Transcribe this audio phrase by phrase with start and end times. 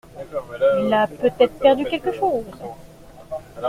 [0.79, 2.43] Il a peut-être perdu quelque chose?